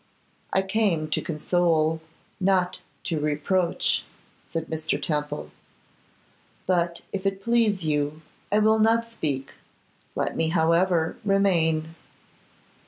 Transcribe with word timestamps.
'I 0.53 0.63
came 0.63 1.09
to 1.11 1.21
console, 1.21 2.01
not 2.39 2.79
to 3.03 3.19
reproach,' 3.19 4.03
said 4.49 4.65
Mr. 4.65 4.99
Temple. 4.99 5.51
'But 6.65 7.01
if 7.13 7.27
it 7.27 7.43
please 7.43 7.85
you, 7.85 8.23
I 8.51 8.57
will 8.57 8.79
not 8.79 9.05
speak; 9.07 9.53
let 10.15 10.35
me, 10.35 10.47
however, 10.49 11.17
remain. 11.23 11.93